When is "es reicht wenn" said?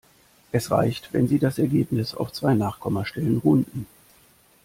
0.51-1.27